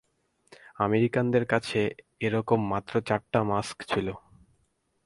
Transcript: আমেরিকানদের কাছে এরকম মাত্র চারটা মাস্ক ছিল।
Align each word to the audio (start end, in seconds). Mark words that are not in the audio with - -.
আমেরিকানদের 0.79 1.43
কাছে 1.45 1.79
এরকম 2.19 2.59
মাত্র 2.71 2.93
চারটা 3.01 3.39
মাস্ক 3.43 3.77
ছিল। 3.83 4.07